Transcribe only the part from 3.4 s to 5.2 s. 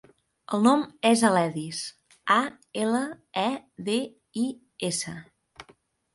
e, de, i, essa.